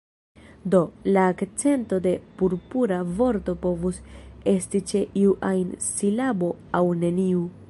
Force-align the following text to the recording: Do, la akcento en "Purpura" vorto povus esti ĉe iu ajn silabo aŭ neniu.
Do, 0.75 0.79
la 1.15 1.25
akcento 1.33 1.99
en 2.13 2.21
"Purpura" 2.39 2.99
vorto 3.21 3.55
povus 3.67 4.01
esti 4.57 4.83
ĉe 4.93 5.05
iu 5.25 5.37
ajn 5.55 5.77
silabo 5.93 6.55
aŭ 6.81 6.87
neniu. 7.05 7.51